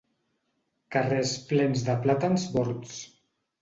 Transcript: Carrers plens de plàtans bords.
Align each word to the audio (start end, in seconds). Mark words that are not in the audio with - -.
Carrers 0.95 1.35
plens 1.53 1.87
de 1.93 1.99
plàtans 2.09 2.51
bords. 2.59 3.01